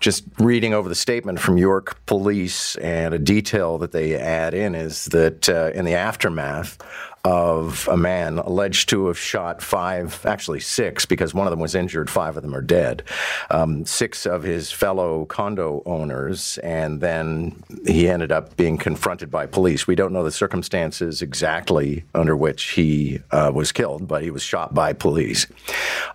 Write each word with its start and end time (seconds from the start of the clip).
just 0.00 0.24
reading 0.38 0.74
over 0.74 0.88
the 0.88 0.94
statement 0.94 1.40
from 1.40 1.58
York 1.58 2.04
Police, 2.06 2.76
and 2.76 3.14
a 3.14 3.18
detail 3.18 3.78
that 3.78 3.92
they 3.92 4.14
add 4.14 4.54
in 4.54 4.74
is 4.74 5.06
that 5.06 5.48
uh, 5.48 5.70
in 5.74 5.84
the 5.84 5.94
aftermath 5.94 6.78
of 7.28 7.86
a 7.88 7.96
man 7.96 8.38
alleged 8.38 8.88
to 8.88 9.08
have 9.08 9.18
shot 9.18 9.60
five, 9.60 10.24
actually 10.24 10.60
six, 10.60 11.04
because 11.04 11.34
one 11.34 11.46
of 11.46 11.50
them 11.50 11.60
was 11.60 11.74
injured, 11.74 12.08
five 12.08 12.38
of 12.38 12.42
them 12.42 12.54
are 12.54 12.62
dead, 12.62 13.02
um, 13.50 13.84
six 13.84 14.24
of 14.24 14.42
his 14.42 14.72
fellow 14.72 15.26
condo 15.26 15.82
owners, 15.84 16.56
and 16.62 17.02
then 17.02 17.62
he 17.86 18.08
ended 18.08 18.32
up 18.32 18.56
being 18.56 18.78
confronted 18.78 19.30
by 19.30 19.44
police. 19.44 19.86
We 19.86 19.94
don't 19.94 20.14
know 20.14 20.24
the 20.24 20.30
circumstances 20.30 21.20
exactly 21.20 22.02
under 22.14 22.34
which 22.34 22.70
he 22.70 23.20
uh, 23.30 23.52
was 23.54 23.72
killed, 23.72 24.08
but 24.08 24.22
he 24.22 24.30
was 24.30 24.42
shot 24.42 24.72
by 24.72 24.94
police. 24.94 25.46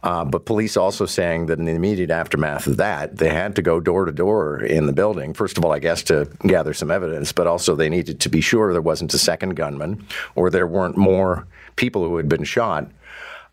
Uh, 0.02 0.26
but 0.26 0.48
police 0.48 0.76
also 0.76 1.06
saying 1.06 1.46
that 1.46 1.60
in 1.60 1.66
the 1.66 1.74
immediate 1.74 2.10
aftermath 2.10 2.66
of 2.66 2.78
that, 2.78 3.18
they 3.18 3.30
had 3.30 3.56
to 3.58 3.62
go 3.62 3.80
door 3.80 4.06
to 4.06 4.12
door 4.12 4.64
in 4.64 4.88
the 4.88 4.94
building. 4.94 5.36
First 5.36 5.60
of 5.60 5.64
all, 5.64 5.72
I 5.72 5.78
guess 5.78 6.02
to 6.04 6.28
gather 6.42 6.74
some 6.74 6.90
evidence, 6.90 7.32
but 7.32 7.46
also 7.46 7.76
they 7.76 7.90
needed 7.90 8.20
to 8.22 8.30
be 8.30 8.42
sure 8.42 8.74
there 8.74 8.82
wasn't 8.82 9.14
a 9.14 9.20
second 9.20 9.54
gunman 9.54 10.04
or 10.34 10.50
there 10.50 10.66
weren't 10.66 11.03
more 11.04 11.46
people 11.76 12.04
who 12.08 12.18
had 12.18 12.30
been 12.30 12.44
shot. 12.44 12.90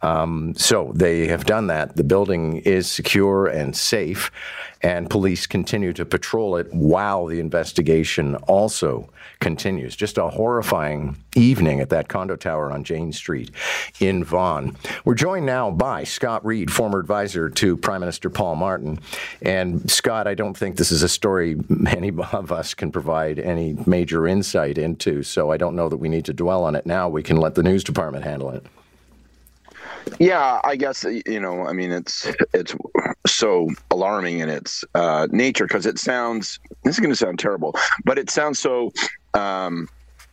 Um, 0.02 0.54
so 0.56 0.92
they 0.94 1.26
have 1.28 1.44
done 1.44 1.66
that. 1.66 1.96
The 1.96 2.04
building 2.04 2.58
is 2.58 2.90
secure 2.90 3.46
and 3.46 3.76
safe, 3.76 4.30
and 4.82 5.10
police 5.10 5.46
continue 5.46 5.92
to 5.92 6.06
patrol 6.06 6.56
it 6.56 6.72
while 6.72 7.26
the 7.26 7.40
investigation 7.40 8.36
also 8.36 9.10
continues. 9.40 9.96
Just 9.96 10.18
a 10.18 10.28
horrifying 10.28 11.16
evening 11.34 11.80
at 11.80 11.90
that 11.90 12.08
condo 12.08 12.36
tower 12.36 12.70
on 12.72 12.84
Jane 12.84 13.12
Street 13.12 13.50
in 13.98 14.24
Vaughan. 14.24 14.76
We're 15.04 15.14
joined 15.14 15.46
now 15.46 15.70
by 15.70 16.04
Scott 16.04 16.44
Reid, 16.44 16.70
former 16.70 16.98
advisor 16.98 17.48
to 17.50 17.76
Prime 17.76 18.00
Minister 18.00 18.30
Paul 18.30 18.56
Martin. 18.56 18.98
And 19.42 19.90
Scott, 19.90 20.26
I 20.26 20.34
don't 20.34 20.56
think 20.56 20.76
this 20.76 20.92
is 20.92 21.02
a 21.02 21.08
story 21.08 21.56
any 21.88 22.08
of 22.32 22.52
us 22.52 22.74
can 22.74 22.90
provide 22.90 23.38
any 23.38 23.76
major 23.86 24.26
insight 24.26 24.78
into, 24.78 25.22
so 25.22 25.50
I 25.50 25.56
don't 25.56 25.76
know 25.76 25.88
that 25.88 25.98
we 25.98 26.08
need 26.08 26.24
to 26.26 26.32
dwell 26.32 26.64
on 26.64 26.74
it 26.74 26.86
now. 26.86 27.08
We 27.08 27.22
can 27.22 27.36
let 27.36 27.54
the 27.54 27.62
news 27.62 27.84
department 27.84 28.24
handle 28.24 28.50
it. 28.50 28.64
Yeah, 30.18 30.60
I 30.64 30.76
guess 30.76 31.04
you 31.04 31.40
know. 31.40 31.66
I 31.66 31.72
mean, 31.72 31.90
it's 31.90 32.26
it's 32.52 32.74
so 33.26 33.68
alarming 33.90 34.40
in 34.40 34.48
its 34.48 34.84
uh, 34.94 35.28
nature 35.30 35.66
because 35.66 35.86
it 35.86 35.98
sounds. 35.98 36.58
This 36.84 36.96
is 36.96 37.00
going 37.00 37.10
to 37.10 37.16
sound 37.16 37.38
terrible, 37.38 37.74
but 38.04 38.18
it 38.18 38.30
sounds 38.30 38.58
so. 38.58 38.92
Um, 39.34 39.88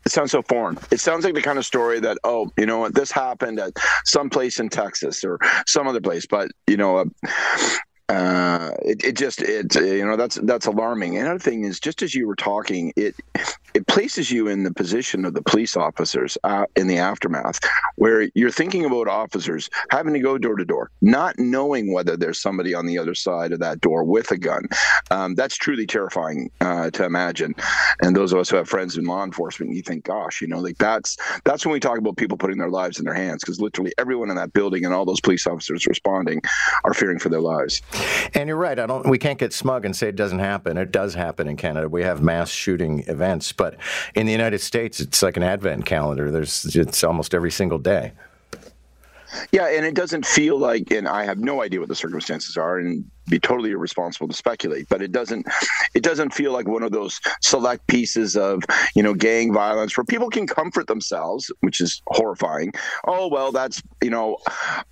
it 0.05 0.11
sounds 0.11 0.31
so 0.31 0.41
foreign. 0.41 0.77
It 0.89 1.01
sounds 1.01 1.25
like 1.25 1.33
the 1.33 1.41
kind 1.41 1.59
of 1.59 1.65
story 1.65 1.99
that, 1.99 2.17
oh, 2.23 2.49
you 2.57 2.65
know 2.65 2.77
what, 2.77 2.95
this 2.95 3.11
happened 3.11 3.59
at 3.59 3.73
some 4.05 4.29
place 4.29 4.57
in 4.57 4.69
Texas 4.69 5.21
or 5.25 5.37
some 5.67 5.85
other 5.85 5.99
place. 5.99 6.25
But 6.25 6.49
you 6.65 6.77
know, 6.77 6.99
uh, 6.99 7.05
uh, 8.09 8.71
it, 8.83 9.03
it 9.03 9.17
just 9.17 9.41
it 9.41 9.75
you 9.75 10.05
know 10.05 10.15
that's 10.15 10.35
that's 10.43 10.65
alarming. 10.65 11.17
Another 11.17 11.39
thing 11.39 11.65
is 11.65 11.79
just 11.79 12.01
as 12.01 12.15
you 12.15 12.25
were 12.25 12.37
talking, 12.37 12.93
it 12.95 13.15
it 13.35 13.66
places 13.97 14.29
you 14.29 14.47
in 14.47 14.61
the 14.61 14.71
position 14.71 15.25
of 15.25 15.33
the 15.33 15.41
police 15.41 15.75
officers 15.75 16.37
uh, 16.43 16.65
in 16.75 16.85
the 16.85 16.99
aftermath, 16.99 17.57
where 17.95 18.29
you're 18.35 18.51
thinking 18.51 18.85
about 18.85 19.07
officers 19.07 19.71
having 19.89 20.13
to 20.13 20.19
go 20.19 20.37
door 20.37 20.55
to 20.55 20.63
door, 20.63 20.91
not 21.01 21.33
knowing 21.39 21.91
whether 21.91 22.15
there's 22.15 22.39
somebody 22.39 22.75
on 22.75 22.85
the 22.85 22.95
other 22.95 23.15
side 23.15 23.51
of 23.51 23.59
that 23.59 23.81
door 23.81 24.03
with 24.03 24.29
a 24.29 24.37
gun. 24.37 24.67
Um, 25.09 25.33
that's 25.33 25.57
truly 25.57 25.87
terrifying 25.87 26.51
uh, 26.61 26.91
to 26.91 27.05
imagine. 27.05 27.55
And 28.03 28.15
those 28.15 28.33
of 28.33 28.37
us 28.37 28.51
who 28.51 28.57
have 28.57 28.69
friends 28.69 28.99
in 28.99 29.05
law 29.05 29.23
enforcement, 29.23 29.73
you 29.73 29.81
think, 29.81 30.03
gosh, 30.03 30.41
you 30.41 30.47
know, 30.47 30.59
like 30.59 30.77
that's 30.77 31.17
that's 31.43 31.65
when 31.65 31.73
we 31.73 31.79
talk 31.79 31.97
about 31.97 32.17
people 32.17 32.37
putting 32.37 32.59
their 32.59 32.69
lives 32.69 32.99
in 32.99 33.05
their 33.05 33.15
hands, 33.15 33.43
because 33.43 33.59
literally 33.59 33.93
everyone 33.97 34.29
in 34.29 34.35
that 34.35 34.53
building 34.53 34.85
and 34.85 34.93
all 34.93 35.05
those 35.05 35.21
police 35.21 35.47
officers 35.47 35.87
responding 35.87 36.39
are 36.83 36.93
fearing 36.93 37.17
for 37.17 37.29
their 37.29 37.41
lives. 37.41 37.81
And 38.35 38.47
you're 38.47 38.57
right. 38.57 38.77
I 38.77 38.85
don't. 38.85 39.09
We 39.09 39.17
can't 39.17 39.39
get 39.39 39.53
smug 39.53 39.85
and 39.85 39.95
say 39.95 40.07
it 40.07 40.15
doesn't 40.15 40.37
happen. 40.37 40.77
It 40.77 40.91
does 40.91 41.15
happen 41.15 41.47
in 41.47 41.57
Canada. 41.57 41.89
We 41.89 42.03
have 42.03 42.21
mass 42.21 42.51
shooting 42.51 43.03
events, 43.07 43.51
but 43.51 43.75
in 44.15 44.25
the 44.25 44.31
United 44.31 44.59
States, 44.59 44.99
it's 44.99 45.21
like 45.21 45.37
an 45.37 45.43
advent 45.43 45.85
calendar. 45.85 46.31
There's 46.31 46.75
it's 46.75 47.03
almost 47.03 47.33
every 47.33 47.51
single 47.51 47.79
day. 47.79 48.13
Yeah, 49.51 49.67
and 49.67 49.85
it 49.85 49.93
doesn't 49.93 50.25
feel 50.25 50.57
like, 50.57 50.89
and 50.91 51.07
I 51.07 51.25
have 51.25 51.39
no 51.39 51.61
idea 51.61 51.79
what 51.79 51.89
the 51.89 51.95
circumstances 51.95 52.55
are, 52.55 52.77
and 52.77 53.03
be 53.29 53.39
totally 53.39 53.71
irresponsible 53.71 54.27
to 54.27 54.33
speculate. 54.33 54.87
But 54.87 55.01
it 55.01 55.11
doesn't, 55.11 55.45
it 55.93 56.01
doesn't 56.01 56.33
feel 56.33 56.53
like 56.53 56.67
one 56.67 56.81
of 56.81 56.91
those 56.91 57.19
select 57.41 57.85
pieces 57.87 58.37
of 58.37 58.63
you 58.95 59.03
know 59.03 59.13
gang 59.13 59.53
violence 59.53 59.97
where 59.97 60.05
people 60.05 60.29
can 60.29 60.47
comfort 60.47 60.87
themselves, 60.87 61.51
which 61.59 61.81
is 61.81 62.01
horrifying. 62.07 62.71
Oh 63.05 63.27
well, 63.27 63.51
that's 63.51 63.81
you 64.01 64.09
know 64.09 64.37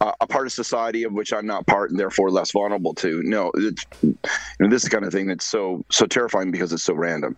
a, 0.01 0.27
part 0.27 0.45
of 0.45 0.53
society 0.53 1.03
of 1.03 1.13
which 1.13 1.31
I'm 1.31 1.47
not 1.47 1.65
part, 1.67 1.91
and 1.91 1.99
therefore 1.99 2.29
less 2.29 2.51
vulnerable 2.51 2.93
to. 2.95 3.23
No, 3.23 3.51
you 3.55 3.73
know, 4.59 4.69
this 4.69 4.83
is 4.83 4.89
the 4.89 4.89
kind 4.89 5.05
of 5.05 5.13
thing 5.13 5.27
that's 5.27 5.45
so 5.45 5.83
so 5.91 6.05
terrifying 6.05 6.51
because 6.51 6.73
it's 6.73 6.83
so 6.83 6.93
random. 6.93 7.37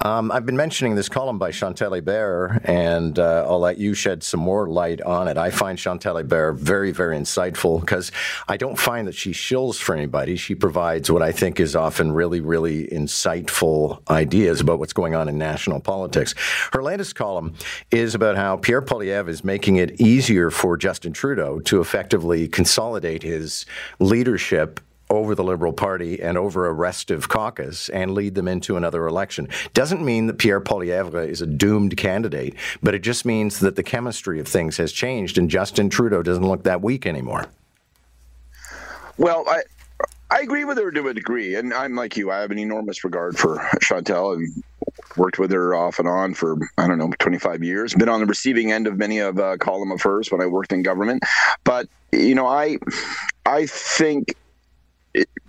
Um, 0.00 0.32
I've 0.32 0.44
been 0.44 0.56
mentioning 0.56 0.96
this 0.96 1.08
column 1.08 1.38
by 1.38 1.50
Chantal 1.50 1.92
Hébert, 1.92 2.60
and 2.64 3.18
uh, 3.18 3.46
I'll 3.48 3.60
let 3.60 3.78
you 3.78 3.94
shed 3.94 4.22
some 4.22 4.40
more 4.40 4.68
light 4.68 5.00
on 5.00 5.28
it. 5.28 5.38
I 5.38 5.50
find 5.50 5.78
Chantal 5.78 6.16
Hébert 6.16 6.56
very, 6.56 6.90
very 6.90 7.16
insightful 7.16 7.80
because 7.80 8.10
I 8.48 8.56
don't 8.56 8.78
find 8.78 9.06
that 9.06 9.14
she 9.14 9.30
shills 9.30 9.76
for 9.76 9.94
anybody. 9.94 10.36
She 10.36 10.54
provides 10.54 11.10
what 11.10 11.22
I 11.22 11.32
think 11.32 11.60
is 11.60 11.76
often 11.76 12.12
really, 12.12 12.40
really 12.40 12.86
insightful 12.88 14.02
ideas 14.10 14.60
about 14.60 14.78
what's 14.78 14.92
going 14.92 15.14
on 15.14 15.28
in 15.28 15.38
national 15.38 15.80
politics. 15.80 16.34
Her 16.72 16.82
latest 16.82 17.14
column 17.14 17.54
is 17.90 18.14
about 18.14 18.36
how 18.36 18.56
Pierre 18.56 18.82
Poilievre 18.82 19.28
is 19.28 19.44
making 19.44 19.76
it 19.76 20.00
easier 20.00 20.50
for 20.50 20.76
Justin 20.76 21.12
Trudeau 21.12 21.60
to 21.60 21.80
effectively 21.80 22.48
consolidate 22.48 23.22
his 23.22 23.64
leadership 24.00 24.80
over 25.10 25.34
the 25.34 25.44
Liberal 25.44 25.72
Party 25.72 26.20
and 26.20 26.38
over 26.38 26.66
a 26.66 26.72
restive 26.72 27.28
caucus 27.28 27.88
and 27.90 28.14
lead 28.14 28.34
them 28.34 28.48
into 28.48 28.76
another 28.76 29.06
election. 29.06 29.48
Doesn't 29.72 30.04
mean 30.04 30.26
that 30.26 30.38
Pierre 30.38 30.60
Poilievre 30.60 31.28
is 31.28 31.42
a 31.42 31.46
doomed 31.46 31.96
candidate, 31.96 32.54
but 32.82 32.94
it 32.94 33.00
just 33.00 33.24
means 33.24 33.60
that 33.60 33.76
the 33.76 33.82
chemistry 33.82 34.40
of 34.40 34.48
things 34.48 34.76
has 34.78 34.92
changed 34.92 35.38
and 35.38 35.50
Justin 35.50 35.90
Trudeau 35.90 36.22
doesn't 36.22 36.46
look 36.46 36.64
that 36.64 36.82
weak 36.82 37.06
anymore. 37.06 37.46
Well, 39.16 39.44
I, 39.48 39.62
I 40.30 40.40
agree 40.40 40.64
with 40.64 40.78
her 40.78 40.90
to 40.90 41.08
a 41.08 41.14
degree, 41.14 41.54
and 41.54 41.72
I'm 41.72 41.94
like 41.94 42.16
you. 42.16 42.30
I 42.32 42.40
have 42.40 42.50
an 42.50 42.58
enormous 42.58 43.04
regard 43.04 43.38
for 43.38 43.64
Chantal 43.80 44.32
and 44.32 44.64
worked 45.16 45.38
with 45.38 45.52
her 45.52 45.74
off 45.74 45.98
and 46.00 46.08
on 46.08 46.34
for 46.34 46.56
I 46.76 46.88
don't 46.88 46.98
know 46.98 47.12
25 47.18 47.62
years. 47.62 47.94
Been 47.94 48.08
on 48.08 48.20
the 48.20 48.26
receiving 48.26 48.72
end 48.72 48.86
of 48.86 48.96
many 48.96 49.20
of 49.20 49.38
a 49.38 49.44
uh, 49.44 49.56
column 49.58 49.92
of 49.92 50.02
hers 50.02 50.32
when 50.32 50.40
I 50.40 50.46
worked 50.46 50.72
in 50.72 50.82
government, 50.82 51.22
but 51.62 51.88
you 52.10 52.34
know, 52.34 52.46
I 52.46 52.78
I 53.46 53.66
think 53.66 54.34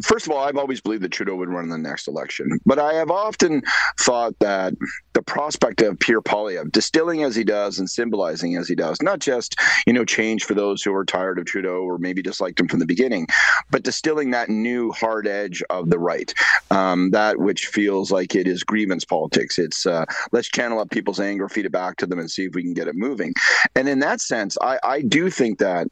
first 0.01 0.25
of 0.25 0.31
all, 0.31 0.43
I've 0.43 0.57
always 0.57 0.81
believed 0.81 1.03
that 1.03 1.11
Trudeau 1.11 1.35
would 1.35 1.49
run 1.49 1.65
in 1.65 1.69
the 1.69 1.77
next 1.77 2.07
election, 2.07 2.59
but 2.65 2.79
I 2.79 2.93
have 2.93 3.09
often 3.09 3.61
thought 3.99 4.37
that 4.39 4.73
the 5.13 5.21
prospect 5.21 5.81
of 5.81 5.99
Pierre 5.99 6.21
Poilievre 6.21 6.71
distilling 6.71 7.23
as 7.23 7.35
he 7.35 7.43
does 7.43 7.79
and 7.79 7.89
symbolizing 7.89 8.55
as 8.55 8.67
he 8.67 8.75
does, 8.75 9.01
not 9.01 9.19
just 9.19 9.55
you 9.87 9.93
know 9.93 10.05
change 10.05 10.43
for 10.43 10.53
those 10.53 10.83
who 10.83 10.93
are 10.93 11.05
tired 11.05 11.39
of 11.39 11.45
Trudeau 11.45 11.81
or 11.81 11.97
maybe 11.97 12.21
disliked 12.21 12.59
him 12.59 12.67
from 12.67 12.79
the 12.79 12.85
beginning, 12.85 13.27
but 13.71 13.83
distilling 13.83 14.31
that 14.31 14.49
new 14.49 14.91
hard 14.91 15.27
edge 15.27 15.63
of 15.69 15.89
the 15.89 15.99
right, 15.99 16.33
um, 16.71 17.11
that 17.11 17.39
which 17.39 17.67
feels 17.67 18.11
like 18.11 18.35
it 18.35 18.47
is 18.47 18.63
grievance 18.63 19.05
politics. 19.05 19.57
It's 19.57 19.85
uh, 19.85 20.05
let's 20.31 20.49
channel 20.49 20.79
up 20.79 20.91
people's 20.91 21.19
anger, 21.19 21.49
feed 21.49 21.65
it 21.65 21.71
back 21.71 21.97
to 21.97 22.05
them, 22.05 22.19
and 22.19 22.29
see 22.29 22.45
if 22.45 22.53
we 22.53 22.63
can 22.63 22.73
get 22.73 22.87
it 22.87 22.95
moving. 22.95 23.33
And 23.75 23.89
in 23.89 23.99
that 23.99 24.21
sense, 24.21 24.57
I, 24.61 24.79
I 24.83 25.01
do 25.01 25.29
think 25.29 25.59
that 25.59 25.87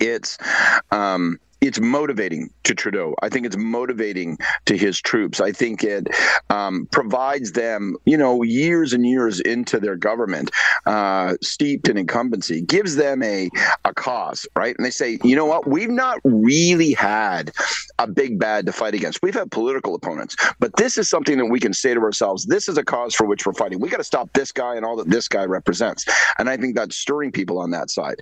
it's. 0.00 0.38
Um, 0.90 1.38
it's 1.62 1.80
motivating 1.80 2.50
to 2.64 2.74
Trudeau. 2.74 3.14
I 3.22 3.28
think 3.28 3.46
it's 3.46 3.56
motivating 3.56 4.36
to 4.66 4.76
his 4.76 5.00
troops. 5.00 5.40
I 5.40 5.52
think 5.52 5.84
it 5.84 6.08
um, 6.50 6.86
provides 6.90 7.52
them, 7.52 7.96
you 8.04 8.16
know, 8.16 8.42
years 8.42 8.92
and 8.92 9.06
years 9.06 9.40
into 9.40 9.78
their 9.78 9.96
government, 9.96 10.50
uh, 10.86 11.34
steeped 11.42 11.88
in 11.88 11.96
incumbency, 11.96 12.60
gives 12.60 12.96
them 12.96 13.22
a 13.22 13.48
a 13.84 13.94
cause, 13.94 14.46
right? 14.56 14.74
And 14.76 14.84
they 14.84 14.90
say, 14.90 15.18
you 15.22 15.36
know 15.36 15.46
what, 15.46 15.66
we've 15.66 15.90
not 15.90 16.18
really 16.24 16.92
had 16.92 17.52
a 17.98 18.06
big 18.06 18.38
bad 18.38 18.66
to 18.66 18.72
fight 18.72 18.94
against. 18.94 19.22
We've 19.22 19.34
had 19.34 19.50
political 19.50 19.94
opponents, 19.94 20.36
but 20.58 20.74
this 20.76 20.98
is 20.98 21.08
something 21.08 21.38
that 21.38 21.46
we 21.46 21.60
can 21.60 21.72
say 21.72 21.94
to 21.94 22.00
ourselves: 22.00 22.46
this 22.46 22.68
is 22.68 22.78
a 22.78 22.84
cause 22.84 23.14
for 23.14 23.26
which 23.26 23.46
we're 23.46 23.52
fighting. 23.52 23.80
We 23.80 23.88
got 23.88 23.98
to 23.98 24.04
stop 24.04 24.32
this 24.32 24.52
guy 24.52 24.76
and 24.76 24.84
all 24.84 24.96
that 24.96 25.10
this 25.10 25.28
guy 25.28 25.44
represents. 25.44 26.04
And 26.38 26.48
I 26.48 26.56
think 26.56 26.76
that's 26.76 26.96
stirring 26.96 27.32
people 27.32 27.58
on 27.58 27.70
that 27.70 27.90
side. 27.90 28.16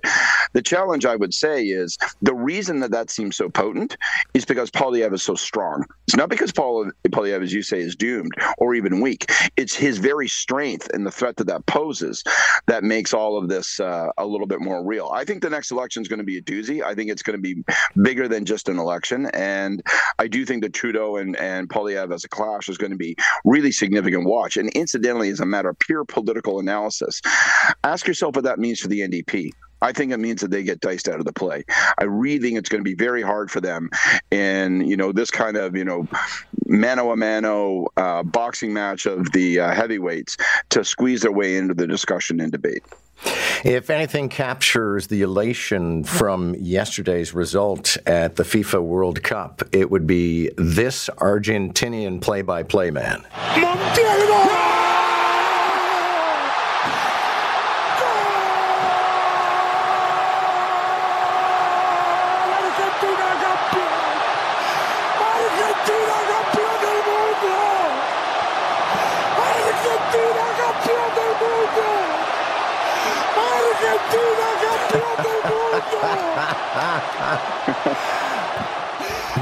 The 0.53 0.61
challenge, 0.61 1.05
I 1.05 1.15
would 1.15 1.33
say, 1.33 1.63
is 1.63 1.97
the 2.21 2.33
reason 2.33 2.79
that 2.81 2.91
that 2.91 3.09
seems 3.09 3.35
so 3.35 3.49
potent 3.49 3.97
is 4.33 4.45
because 4.45 4.69
Poilievre 4.71 5.13
is 5.13 5.23
so 5.23 5.35
strong. 5.35 5.85
It's 6.07 6.15
not 6.15 6.29
because 6.29 6.51
Paul 6.51 6.91
Poilievre, 7.07 7.43
as 7.43 7.53
you 7.53 7.63
say, 7.63 7.79
is 7.79 7.95
doomed 7.95 8.33
or 8.57 8.75
even 8.75 9.01
weak. 9.01 9.31
It's 9.57 9.75
his 9.75 9.97
very 9.97 10.27
strength 10.27 10.89
and 10.93 11.05
the 11.05 11.11
threat 11.11 11.37
that 11.37 11.47
that 11.47 11.65
poses 11.65 12.23
that 12.67 12.83
makes 12.83 13.13
all 13.13 13.37
of 13.37 13.49
this 13.49 13.79
uh, 13.79 14.09
a 14.17 14.25
little 14.25 14.47
bit 14.47 14.61
more 14.61 14.85
real. 14.85 15.09
I 15.13 15.25
think 15.25 15.41
the 15.41 15.49
next 15.49 15.71
election 15.71 16.01
is 16.01 16.07
going 16.07 16.19
to 16.19 16.25
be 16.25 16.37
a 16.37 16.41
doozy. 16.41 16.83
I 16.83 16.95
think 16.95 17.09
it's 17.09 17.23
going 17.23 17.37
to 17.37 17.41
be 17.41 17.63
bigger 18.01 18.27
than 18.27 18.45
just 18.45 18.69
an 18.69 18.79
election, 18.79 19.27
and 19.33 19.83
I 20.19 20.27
do 20.27 20.45
think 20.45 20.63
that 20.63 20.73
Trudeau 20.73 21.17
and 21.17 21.35
and 21.37 21.69
Poilievre 21.69 22.13
as 22.13 22.23
a 22.23 22.29
clash 22.29 22.69
is 22.69 22.77
going 22.77 22.91
to 22.91 22.97
be 22.97 23.15
really 23.45 23.71
significant 23.71 24.25
watch. 24.25 24.57
And 24.57 24.69
incidentally, 24.69 25.29
as 25.29 25.39
a 25.39 25.45
matter 25.45 25.69
of 25.69 25.79
pure 25.79 26.05
political 26.05 26.59
analysis, 26.59 27.21
ask 27.83 28.07
yourself 28.07 28.35
what 28.35 28.45
that 28.45 28.59
means 28.59 28.79
for 28.79 28.87
the 28.87 29.01
NDP 29.01 29.51
I 29.81 29.91
think 29.91 30.11
it 30.11 30.19
means 30.19 30.41
that 30.41 30.51
they 30.51 30.63
get 30.63 30.79
diced 30.79 31.07
out 31.07 31.19
of 31.19 31.25
the 31.25 31.33
play. 31.33 31.63
I 31.97 32.03
really 32.03 32.39
think 32.39 32.57
it's 32.57 32.69
going 32.69 32.83
to 32.83 32.89
be 32.89 32.95
very 32.95 33.21
hard 33.21 33.49
for 33.49 33.61
them 33.61 33.89
in 34.31 34.81
you 34.81 34.97
know 34.97 35.11
this 35.11 35.31
kind 35.31 35.57
of 35.57 35.75
you 35.75 35.85
know 35.85 36.07
mano 36.67 37.11
a 37.11 37.15
mano 37.15 37.87
uh, 37.97 38.23
boxing 38.23 38.73
match 38.73 39.05
of 39.05 39.31
the 39.31 39.59
uh, 39.59 39.73
heavyweights 39.73 40.37
to 40.69 40.83
squeeze 40.83 41.21
their 41.21 41.31
way 41.31 41.57
into 41.57 41.73
the 41.73 41.87
discussion 41.87 42.39
and 42.39 42.51
debate. 42.51 42.83
If 43.63 43.91
anything 43.91 44.29
captures 44.29 45.07
the 45.07 45.21
elation 45.21 46.03
from 46.03 46.55
yesterday's 46.55 47.33
result 47.33 47.97
at 48.07 48.35
the 48.35 48.43
FIFA 48.43 48.81
World 48.81 49.21
Cup, 49.21 49.61
it 49.71 49.91
would 49.91 50.07
be 50.07 50.49
this 50.57 51.09
Argentinian 51.17 52.19
play 52.19 52.41
by 52.41 52.63
play 52.63 52.89
man. 52.89 53.23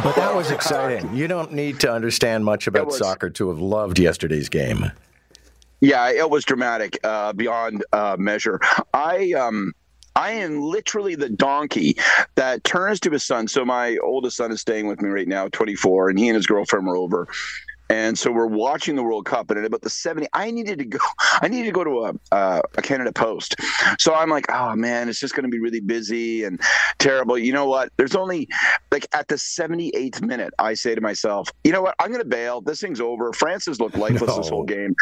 But 0.04 0.16
that 0.16 0.34
was 0.36 0.52
exciting. 0.52 1.16
You 1.16 1.28
don't 1.28 1.54
need 1.54 1.80
to 1.82 1.92
understand 1.92 2.46
much 2.46 2.68
about 2.68 2.92
soccer 2.94 3.30
to 3.32 3.50
have 3.50 3.60
loved 3.60 4.00
yesterday's 4.00 4.50
game. 4.50 4.92
Yeah, 5.82 6.10
it 6.12 6.30
was 6.30 6.44
dramatic 6.44 7.00
uh, 7.04 7.34
beyond 7.34 7.84
uh, 7.94 8.18
measure. 8.20 8.60
I 8.94 9.32
um, 9.32 9.74
I 10.16 10.32
am 10.32 10.62
literally 10.62 11.16
the 11.16 11.30
donkey 11.30 11.98
that 12.36 12.64
turns 12.64 13.00
to 13.02 13.12
his 13.12 13.24
son. 13.24 13.48
So 13.48 13.64
my 13.64 13.98
oldest 14.04 14.38
son 14.38 14.52
is 14.52 14.60
staying 14.60 14.88
with 14.88 15.02
me 15.02 15.10
right 15.10 15.28
now, 15.28 15.48
24, 15.48 16.10
and 16.10 16.20
he 16.20 16.28
and 16.28 16.36
his 16.36 16.46
girlfriend 16.46 16.86
were 16.86 16.98
over. 16.98 17.28
And 17.90 18.18
so 18.18 18.32
we're 18.32 18.46
watching 18.46 18.96
the 18.96 19.04
World 19.04 19.26
Cup, 19.26 19.50
and 19.50 19.60
at 19.60 19.66
about 19.66 19.82
the 19.82 19.90
70, 19.90 20.28
I 20.34 20.52
needed 20.52 20.80
to 20.80 20.86
go. 20.86 21.00
I 21.42 21.48
needed 21.48 21.66
to 21.66 21.72
go 21.72 21.84
to 21.84 22.00
a 22.06 22.36
uh, 22.36 22.62
a 22.78 22.82
Canada 22.82 23.12
Post. 23.12 23.56
So 24.00 24.14
I'm 24.14 24.30
like, 24.30 24.46
oh 24.52 24.76
man, 24.76 25.10
it's 25.10 25.20
just 25.20 25.36
going 25.36 25.44
to 25.44 25.50
be 25.50 25.60
really 25.60 25.80
busy 25.80 26.44
and 26.44 26.62
terrible. 27.00 27.38
You 27.38 27.54
know 27.54 27.66
what? 27.66 27.92
There's 27.98 28.16
only 28.16 28.48
like 28.92 29.08
at 29.14 29.28
the 29.28 29.36
78th 29.36 30.22
minute, 30.22 30.54
I 30.60 30.74
say 30.74 30.96
to 30.96 31.02
myself, 31.02 31.50
you 31.64 31.72
know 31.72 31.82
what? 31.82 31.96
I'm 32.00 32.10
going 32.10 32.22
to 32.22 32.28
bail. 32.28 32.62
This 32.62 32.82
thing's 32.82 33.02
over. 33.02 33.34
France 33.34 33.66
has 33.66 33.80
looked 33.80 33.98
lifeless 33.98 34.30
no. 34.30 34.38
this 34.38 34.50
whole 34.50 34.64
game. 34.64 34.96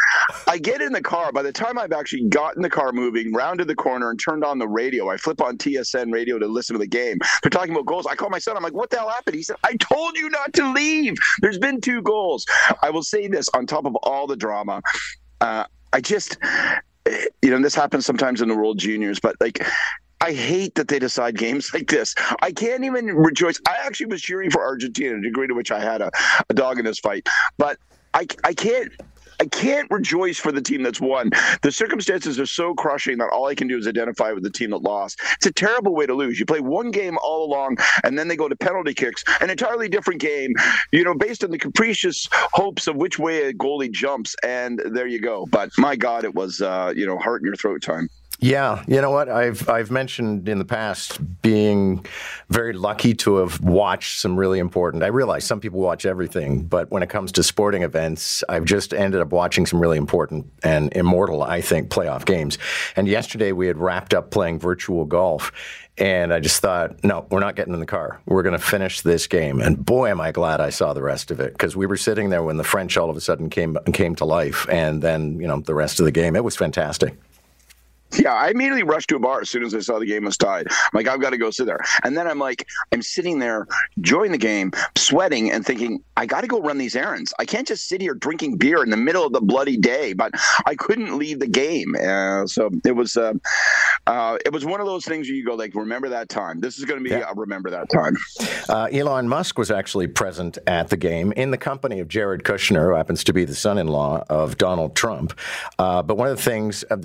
I 0.46 0.58
get 0.58 0.80
in 0.80 0.92
the 0.92 1.02
car. 1.02 1.32
By 1.32 1.42
the 1.42 1.52
time 1.52 1.78
I've 1.78 1.92
actually 1.92 2.24
gotten 2.28 2.62
the 2.62 2.70
car 2.70 2.92
moving, 2.92 3.32
rounded 3.32 3.68
the 3.68 3.74
corner, 3.74 4.10
and 4.10 4.18
turned 4.18 4.44
on 4.44 4.58
the 4.58 4.68
radio, 4.68 5.10
I 5.10 5.16
flip 5.16 5.40
on 5.42 5.58
TSN 5.58 6.12
radio 6.12 6.38
to 6.38 6.46
listen 6.46 6.74
to 6.74 6.78
the 6.78 6.86
game. 6.86 7.18
They're 7.42 7.50
talking 7.50 7.72
about 7.72 7.86
goals. 7.86 8.06
I 8.06 8.14
call 8.14 8.30
my 8.30 8.38
son. 8.38 8.56
I'm 8.56 8.62
like, 8.62 8.74
what 8.74 8.90
the 8.90 8.98
hell 8.98 9.08
happened? 9.08 9.36
He 9.36 9.42
said, 9.42 9.56
I 9.64 9.74
told 9.76 10.16
you 10.16 10.30
not 10.30 10.52
to 10.54 10.72
leave. 10.72 11.16
There's 11.40 11.58
been 11.58 11.80
two 11.80 12.02
goals. 12.02 12.46
I 12.82 12.90
will 12.90 13.02
say 13.02 13.28
this 13.28 13.48
on 13.50 13.66
top 13.66 13.84
of 13.84 13.94
all 13.96 14.26
the 14.26 14.36
drama. 14.36 14.82
Uh, 15.40 15.64
I 15.92 16.00
just, 16.00 16.36
you 17.42 17.50
know, 17.50 17.60
this 17.60 17.74
happens 17.74 18.06
sometimes 18.06 18.40
in 18.42 18.48
the 18.48 18.56
World 18.56 18.78
Juniors, 18.78 19.20
but 19.20 19.36
like, 19.40 19.64
I 20.20 20.32
hate 20.32 20.74
that 20.74 20.88
they 20.88 20.98
decide 20.98 21.36
games 21.36 21.70
like 21.74 21.88
this. 21.88 22.14
I 22.40 22.52
can't 22.52 22.84
even 22.84 23.06
rejoice. 23.06 23.60
I 23.66 23.76
actually 23.84 24.06
was 24.06 24.22
cheering 24.22 24.50
for 24.50 24.62
Argentina, 24.62 25.16
a 25.16 25.20
degree 25.20 25.46
to 25.46 25.54
which 25.54 25.70
I 25.70 25.80
had 25.80 26.00
a, 26.00 26.10
a 26.48 26.54
dog 26.54 26.78
in 26.78 26.84
this 26.84 26.98
fight, 26.98 27.26
but 27.56 27.78
I, 28.14 28.26
I 28.44 28.54
can't 28.54 28.92
I 29.40 29.46
can't 29.46 29.90
rejoice 29.90 30.38
for 30.38 30.50
the 30.52 30.60
team 30.60 30.82
that's 30.82 31.00
won. 31.00 31.30
The 31.62 31.70
circumstances 31.70 32.40
are 32.40 32.46
so 32.46 32.74
crushing 32.74 33.18
that 33.18 33.28
all 33.30 33.46
I 33.46 33.54
can 33.54 33.68
do 33.68 33.78
is 33.78 33.86
identify 33.86 34.32
with 34.32 34.42
the 34.42 34.50
team 34.50 34.70
that 34.70 34.82
lost. 34.82 35.20
It's 35.36 35.46
a 35.46 35.52
terrible 35.52 35.94
way 35.94 36.06
to 36.06 36.14
lose. 36.14 36.40
You 36.40 36.46
play 36.46 36.60
one 36.60 36.90
game 36.90 37.18
all 37.22 37.44
along, 37.44 37.78
and 38.04 38.18
then 38.18 38.28
they 38.28 38.36
go 38.36 38.48
to 38.48 38.56
penalty 38.56 38.94
kicks, 38.94 39.22
an 39.40 39.50
entirely 39.50 39.88
different 39.88 40.20
game, 40.20 40.54
you 40.92 41.04
know, 41.04 41.14
based 41.14 41.44
on 41.44 41.50
the 41.50 41.58
capricious 41.58 42.28
hopes 42.32 42.86
of 42.86 42.96
which 42.96 43.18
way 43.18 43.44
a 43.44 43.52
goalie 43.52 43.90
jumps, 43.90 44.34
and 44.42 44.80
there 44.86 45.06
you 45.06 45.20
go. 45.20 45.46
But 45.50 45.70
my 45.78 45.94
God, 45.96 46.24
it 46.24 46.34
was, 46.34 46.60
uh, 46.60 46.92
you 46.96 47.06
know, 47.06 47.18
heart 47.18 47.42
in 47.42 47.46
your 47.46 47.56
throat 47.56 47.82
time. 47.82 48.08
Yeah, 48.40 48.84
you 48.86 49.00
know 49.00 49.10
what? 49.10 49.28
I've 49.28 49.68
I've 49.68 49.90
mentioned 49.90 50.48
in 50.48 50.58
the 50.58 50.64
past 50.64 51.18
being 51.42 52.06
very 52.50 52.72
lucky 52.72 53.12
to 53.14 53.38
have 53.38 53.60
watched 53.60 54.20
some 54.20 54.36
really 54.36 54.60
important. 54.60 55.02
I 55.02 55.08
realize 55.08 55.44
some 55.44 55.58
people 55.58 55.80
watch 55.80 56.06
everything, 56.06 56.62
but 56.62 56.88
when 56.92 57.02
it 57.02 57.08
comes 57.08 57.32
to 57.32 57.42
sporting 57.42 57.82
events, 57.82 58.44
I've 58.48 58.64
just 58.64 58.94
ended 58.94 59.20
up 59.20 59.32
watching 59.32 59.66
some 59.66 59.80
really 59.80 59.98
important 59.98 60.46
and 60.62 60.92
immortal, 60.92 61.42
I 61.42 61.60
think, 61.60 61.90
playoff 61.90 62.24
games. 62.24 62.58
And 62.94 63.08
yesterday 63.08 63.50
we 63.50 63.66
had 63.66 63.76
wrapped 63.76 64.14
up 64.14 64.30
playing 64.30 64.60
virtual 64.60 65.04
golf, 65.04 65.50
and 65.98 66.32
I 66.32 66.38
just 66.38 66.62
thought, 66.62 67.02
no, 67.02 67.26
we're 67.30 67.40
not 67.40 67.56
getting 67.56 67.74
in 67.74 67.80
the 67.80 67.86
car. 67.86 68.20
We're 68.24 68.44
going 68.44 68.56
to 68.56 68.64
finish 68.64 69.00
this 69.00 69.26
game. 69.26 69.60
And 69.60 69.84
boy, 69.84 70.10
am 70.10 70.20
I 70.20 70.30
glad 70.30 70.60
I 70.60 70.70
saw 70.70 70.92
the 70.92 71.02
rest 71.02 71.32
of 71.32 71.40
it 71.40 71.54
because 71.54 71.74
we 71.74 71.86
were 71.86 71.96
sitting 71.96 72.30
there 72.30 72.44
when 72.44 72.56
the 72.56 72.62
French 72.62 72.96
all 72.96 73.10
of 73.10 73.16
a 73.16 73.20
sudden 73.20 73.50
came 73.50 73.76
came 73.92 74.14
to 74.14 74.24
life, 74.24 74.64
and 74.68 75.02
then 75.02 75.40
you 75.40 75.48
know 75.48 75.58
the 75.58 75.74
rest 75.74 75.98
of 75.98 76.04
the 76.04 76.12
game. 76.12 76.36
It 76.36 76.44
was 76.44 76.54
fantastic. 76.54 77.16
Yeah, 78.18 78.32
I 78.32 78.48
immediately 78.48 78.82
rushed 78.82 79.08
to 79.10 79.16
a 79.16 79.18
bar 79.18 79.40
as 79.40 79.50
soon 79.50 79.62
as 79.64 79.74
I 79.74 79.80
saw 79.80 79.98
the 79.98 80.06
game 80.06 80.24
was 80.24 80.36
tied. 80.36 80.66
I'm 80.70 80.90
like, 80.92 81.08
I've 81.08 81.20
got 81.20 81.30
to 81.30 81.38
go 81.38 81.50
sit 81.50 81.66
there. 81.66 81.80
And 82.04 82.16
then 82.16 82.26
I'm 82.26 82.38
like, 82.38 82.66
I'm 82.92 83.02
sitting 83.02 83.38
there 83.38 83.66
enjoying 83.96 84.32
the 84.32 84.38
game, 84.38 84.72
sweating, 84.96 85.52
and 85.52 85.64
thinking, 85.64 86.02
I 86.16 86.26
got 86.26 86.40
to 86.40 86.46
go 86.46 86.60
run 86.60 86.78
these 86.78 86.96
errands. 86.96 87.34
I 87.38 87.44
can't 87.44 87.66
just 87.66 87.88
sit 87.88 88.00
here 88.00 88.14
drinking 88.14 88.56
beer 88.56 88.82
in 88.82 88.90
the 88.90 88.96
middle 88.96 89.24
of 89.24 89.32
the 89.32 89.40
bloody 89.40 89.76
day. 89.76 90.12
But 90.12 90.32
I 90.66 90.74
couldn't 90.74 91.18
leave 91.18 91.38
the 91.38 91.46
game, 91.46 91.94
uh, 91.96 92.46
so 92.46 92.70
it 92.84 92.92
was 92.92 93.16
uh, 93.16 93.34
uh, 94.06 94.38
it 94.44 94.52
was 94.52 94.64
one 94.64 94.80
of 94.80 94.86
those 94.86 95.04
things 95.04 95.28
where 95.28 95.36
you 95.36 95.44
go 95.44 95.54
like, 95.54 95.74
remember 95.74 96.08
that 96.08 96.28
time. 96.28 96.60
This 96.60 96.78
is 96.78 96.84
going 96.84 97.02
to 97.02 97.04
be 97.04 97.10
yeah. 97.10 97.30
a 97.30 97.34
remember 97.34 97.70
that 97.70 97.90
time. 97.90 98.16
Uh, 98.68 98.88
Elon 98.90 99.28
Musk 99.28 99.58
was 99.58 99.70
actually 99.70 100.06
present 100.06 100.58
at 100.66 100.88
the 100.88 100.96
game 100.96 101.32
in 101.32 101.50
the 101.50 101.58
company 101.58 102.00
of 102.00 102.08
Jared 102.08 102.42
Kushner, 102.42 102.88
who 102.88 102.94
happens 102.94 103.22
to 103.24 103.32
be 103.32 103.44
the 103.44 103.54
son-in-law 103.54 104.24
of 104.28 104.56
Donald 104.56 104.96
Trump. 104.96 105.38
Uh, 105.78 106.02
but 106.02 106.16
one 106.16 106.28
of 106.28 106.36
the 106.36 106.42
things, 106.42 106.84
uh, 106.90 106.96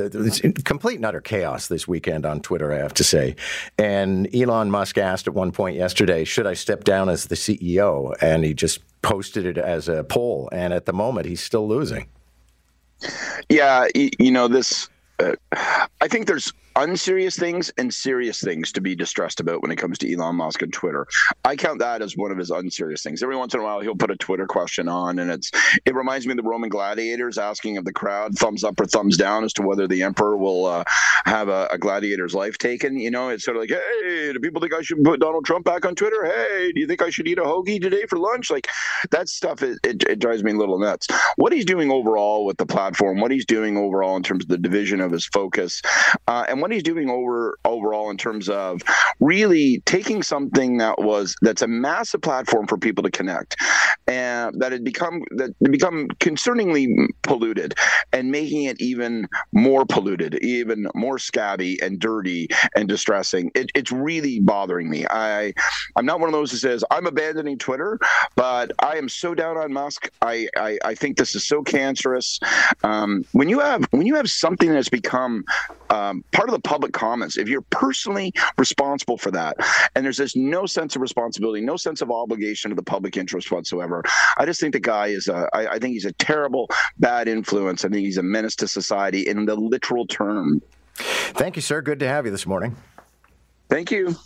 complete 0.64 0.93
complete 0.94 1.06
and 1.06 1.06
utter 1.06 1.22
chaos 1.22 1.68
this 1.68 1.88
weekend 1.88 2.25
on 2.25 2.40
Twitter, 2.40 2.72
I 2.72 2.78
have 2.78 2.94
to 2.95 3.04
say. 3.04 3.36
And 3.80 4.34
Elon 4.36 4.69
Musk 4.69 4.98
asked 4.98 5.28
at 5.28 5.34
one 5.34 5.51
point 5.51 5.75
yesterday, 5.75 6.24
should 6.24 6.45
I 6.45 6.54
step 6.54 6.84
down 6.84 7.10
as 7.10 7.25
the 7.25 7.36
CEO? 7.36 8.16
And 8.22 8.44
he 8.45 8.54
just 8.54 8.80
posted 9.01 9.45
it 9.45 9.57
as 9.57 9.90
a 9.90 10.04
poll. 10.04 10.50
And 10.51 10.72
at 10.72 10.86
the 10.86 10.94
moment, 10.94 11.25
he's 11.25 11.42
still 11.42 11.68
losing. 11.68 12.07
Yeah, 13.50 13.88
you 13.95 14.31
know, 14.31 14.48
this, 14.48 14.88
uh, 15.19 15.36
I 16.00 16.07
think 16.07 16.28
there's 16.28 16.54
unserious 16.75 17.38
things 17.38 17.72
and 17.78 17.94
serious 17.94 18.42
things 18.42 18.72
to 18.72 18.81
be 18.81 18.96
distressed 18.96 19.40
about 19.40 19.62
when 19.62 19.72
it 19.72 19.78
comes 19.78 19.98
to 20.00 20.12
Elon 20.12 20.36
Musk 20.36 20.62
and 20.62 20.74
Twitter. 20.74 21.08
I 21.46 21.56
count 21.56 21.80
that 21.80 22.02
as 22.02 22.18
one 22.18 22.31
of 22.31 22.38
his 22.38 22.52
unserious 22.52 23.04
things. 23.04 23.22
Every 23.22 23.36
once 23.36 23.54
in 23.54 23.60
a 23.60 23.64
while, 23.64 23.81
he'll 23.81 23.96
put 23.96 24.12
a 24.12 24.16
Twitter 24.16 24.48
question 24.48 24.88
on, 24.88 25.20
and 25.20 25.31
it's 25.31 25.52
it 25.86 25.96
reminds 25.96 26.25
me 26.25 26.31
of 26.31 26.38
the 26.38 26.44
Roman 26.44 26.69
gladiators 26.69 27.38
asking 27.38 27.78
of 27.78 27.86
the 27.86 27.94
crowd 27.94 28.38
thumbs 28.38 28.64
up 28.64 28.80
or 28.80 28.86
thumbs 28.86 29.18
down 29.18 29.44
as 29.44 29.54
to 29.54 29.62
whether 29.62 29.88
the 29.88 30.04
emperor 30.04 30.38
will 30.38 30.66
uh, 30.66 30.83
have 31.26 31.50
a, 31.50 31.68
a, 31.71 31.78
gladiator's 31.78 32.33
life 32.33 32.57
taken. 32.57 32.97
You 32.97 33.12
know, 33.12 33.30
it's 33.30 33.44
sort 33.44 33.57
of 33.57 33.62
like, 33.62 33.69
hey, 33.69 34.33
do 34.33 34.40
people 34.40 34.62
think 34.62 34.74
I 34.74 34.81
should 34.81 35.04
put 35.04 35.19
Donald 35.19 35.45
Trump 35.45 35.66
back 35.66 35.86
on 35.86 35.95
Twitter? 35.95 36.26
Hey, 36.26 36.71
do 36.71 36.80
you 36.80 36.88
think 36.88 37.02
I 37.02 37.09
should 37.09 37.28
eat 37.28 37.38
a 37.38 37.44
hoagie 37.44 37.81
today 37.81 38.06
for 38.07 38.18
lunch? 38.18 38.50
Like 38.50 38.68
that 39.12 39.30
stuff, 39.30 39.62
it, 39.62 39.80
it, 39.83 40.04
it 40.04 40.19
drives 40.19 40.44
me 40.44 40.52
a 40.52 40.56
little 40.56 40.80
nuts. 40.80 41.07
What 41.36 41.54
he's 41.54 41.66
doing 41.66 41.92
overall 41.92 42.45
with 42.45 42.57
the 42.57 42.66
platform, 42.66 43.19
what 43.19 43.31
he's 43.31 43.45
doing 43.45 43.78
overall 43.78 44.16
in 44.16 44.24
terms 44.24 44.45
of 44.45 44.50
the 44.50 44.57
division 44.57 45.02
of 45.02 45.12
his 45.12 45.26
focus, 45.26 45.81
uh, 46.28 46.45
and 46.50 46.63
what 46.64 46.72
he's 46.72 46.82
doing 46.82 47.10
over 47.10 47.60
overall 47.66 48.10
in 48.10 48.16
terms 48.16 48.48
of 48.48 48.82
really 49.20 49.84
taking 49.86 50.24
something 50.24 50.78
that 50.78 50.98
was 50.98 51.36
that's 51.42 51.62
a 51.62 51.68
massive 51.68 52.22
platform 52.22 52.66
for 52.68 52.78
people 52.78 53.04
to 53.04 53.12
connect 53.12 53.58
and 54.08 54.58
that 54.62 54.72
had 54.72 54.82
become 54.82 55.22
that 55.32 55.52
become 55.70 56.08
concerningly 56.22 56.88
polluted 57.22 57.74
and 58.14 58.32
making 58.32 58.64
it 58.64 58.80
even 58.80 59.28
more 59.52 59.86
polluted 59.86 60.36
even 60.36 60.88
more 60.96 61.20
scabby 61.20 61.78
and 61.82 62.00
dirty 62.00 62.48
and 62.78 62.88
distressing. 62.88 63.52
It, 63.56 63.70
it's 63.76 63.92
really 63.92 64.40
bothering 64.40 64.90
me. 64.90 65.06
I 65.10 65.54
i'm 65.98 66.06
not 66.06 66.22
one 66.22 66.30
of 66.30 66.34
those 66.34 66.50
who 66.52 66.58
says 66.58 66.84
i'm 66.92 67.06
abandoning 67.06 67.58
twitter 67.58 68.00
but 68.38 68.72
i 68.80 68.96
am 68.96 69.10
so 69.10 69.36
down 69.36 69.58
on 69.58 69.74
musk. 69.74 70.10
I 70.22 70.48
i, 70.56 70.78
I 70.86 70.96
think 70.96 71.18
this 71.18 71.36
is 71.36 71.46
so 71.46 71.62
cancerous. 71.62 72.40
Um, 72.86 73.26
when 73.34 73.50
you 73.50 73.60
have 73.60 73.86
when 73.92 74.08
you 74.08 74.16
have 74.16 74.30
something 74.30 74.72
that's 74.72 74.88
become 74.90 75.44
um, 75.90 76.24
part 76.32 76.50
of 76.50 76.53
the 76.54 76.60
public 76.62 76.94
comments, 76.94 77.38
if 77.38 77.50
you're 77.50 77.62
personally 77.69 78.31
responsible 78.57 79.18
for 79.18 79.31
that, 79.31 79.57
and 79.95 80.06
there's 80.06 80.18
just 80.18 80.38
no 80.38 80.66
sense 80.66 80.95
of 80.95 81.02
responsibility, 81.02 81.62
no 81.62 81.76
sense 81.76 82.02
of 82.02 82.12
obligation 82.12 82.69
to 82.69 82.76
the 82.76 82.83
public 82.83 83.18
interest 83.18 83.52
whatsoever, 83.52 84.04
I 84.38 84.45
just 84.45 84.60
think 84.60 84.74
the 84.74 84.80
guy 84.80 85.07
is 85.07 85.28
a, 85.28 85.50
I, 85.54 85.74
I 85.74 85.80
think 85.80 85.94
he's 85.94 86.06
a 86.06 86.14
terrible, 86.14 86.69
bad 87.00 87.28
influence. 87.28 87.83
I 87.83 87.90
think 87.90 88.06
he's 88.06 88.18
a 88.18 88.24
menace 88.24 88.56
to 88.57 88.68
society 88.68 89.28
in 89.28 89.45
the 89.45 89.56
literal 89.56 90.07
term. 90.07 90.62
Thank 90.95 91.56
you, 91.56 91.62
sir. 91.62 91.81
Good 91.81 92.00
to 92.00 92.07
have 92.07 92.26
you 92.26 92.31
this 92.31 92.45
morning. 92.45 92.76
Thank 93.73 93.89
you. 93.89 94.18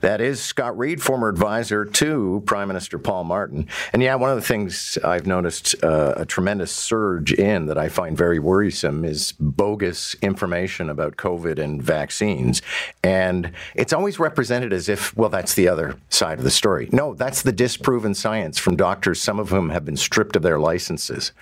That 0.00 0.20
is 0.20 0.40
Scott 0.40 0.78
Reid, 0.78 1.02
former 1.02 1.28
advisor 1.28 1.84
to 1.84 2.40
Prime 2.46 2.68
Minister 2.68 3.00
Paul 3.00 3.24
Martin. 3.24 3.66
And 3.92 4.00
yeah, 4.00 4.14
one 4.14 4.30
of 4.30 4.36
the 4.36 4.42
things 4.42 4.96
I've 5.02 5.26
noticed 5.26 5.74
uh, 5.82 6.14
a 6.16 6.24
tremendous 6.24 6.70
surge 6.70 7.32
in 7.32 7.66
that 7.66 7.76
I 7.76 7.88
find 7.88 8.16
very 8.16 8.38
worrisome 8.38 9.04
is 9.04 9.32
bogus 9.32 10.14
information 10.22 10.88
about 10.88 11.16
COVID 11.16 11.58
and 11.58 11.82
vaccines. 11.82 12.62
And 13.02 13.50
it's 13.74 13.92
always 13.92 14.20
represented 14.20 14.72
as 14.72 14.88
if, 14.88 15.16
well, 15.16 15.30
that's 15.30 15.54
the 15.54 15.66
other 15.66 15.96
side 16.08 16.38
of 16.38 16.44
the 16.44 16.50
story. 16.52 16.88
No, 16.92 17.14
that's 17.14 17.42
the 17.42 17.52
disproven 17.52 18.14
science 18.14 18.56
from 18.56 18.76
doctors, 18.76 19.20
some 19.20 19.40
of 19.40 19.48
whom 19.48 19.70
have 19.70 19.84
been 19.84 19.96
stripped 19.96 20.36
of 20.36 20.42
their 20.42 20.60
licenses. 20.60 21.32